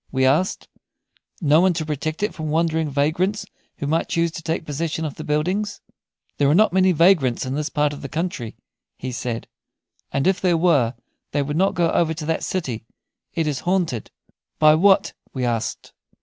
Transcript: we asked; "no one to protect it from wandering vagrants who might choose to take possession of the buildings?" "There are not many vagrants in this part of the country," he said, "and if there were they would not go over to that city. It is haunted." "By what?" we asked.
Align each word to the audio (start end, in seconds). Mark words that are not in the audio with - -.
we 0.11 0.25
asked; 0.25 0.67
"no 1.41 1.61
one 1.61 1.73
to 1.73 1.85
protect 1.85 2.23
it 2.23 2.33
from 2.33 2.49
wandering 2.49 2.89
vagrants 2.89 3.45
who 3.77 3.85
might 3.85 4.09
choose 4.09 4.31
to 4.31 4.41
take 4.41 4.65
possession 4.65 5.05
of 5.05 5.13
the 5.13 5.23
buildings?" 5.23 5.79
"There 6.39 6.49
are 6.49 6.55
not 6.55 6.73
many 6.73 6.91
vagrants 6.91 7.45
in 7.45 7.53
this 7.53 7.69
part 7.69 7.93
of 7.93 8.01
the 8.01 8.09
country," 8.09 8.57
he 8.97 9.11
said, 9.11 9.47
"and 10.11 10.25
if 10.25 10.41
there 10.41 10.57
were 10.57 10.95
they 11.33 11.43
would 11.43 11.55
not 11.55 11.75
go 11.75 11.91
over 11.91 12.15
to 12.15 12.25
that 12.25 12.43
city. 12.43 12.83
It 13.35 13.45
is 13.45 13.59
haunted." 13.59 14.09
"By 14.57 14.73
what?" 14.73 15.13
we 15.35 15.45
asked. 15.45 15.93